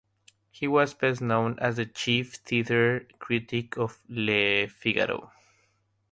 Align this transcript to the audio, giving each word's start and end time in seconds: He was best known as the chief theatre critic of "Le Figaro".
He 0.49 0.67
was 0.67 0.95
best 0.95 1.21
known 1.21 1.59
as 1.59 1.75
the 1.75 1.85
chief 1.85 2.33
theatre 2.33 3.05
critic 3.19 3.77
of 3.77 4.01
"Le 4.09 4.67
Figaro". 4.67 5.31